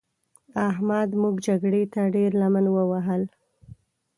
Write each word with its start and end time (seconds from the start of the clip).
احمد 0.69 1.09
موږ 1.21 1.35
جګړې 1.47 1.83
ته 1.93 2.01
ډېره 2.13 2.37
لمن 2.41 2.65
ووهل. 2.71 3.23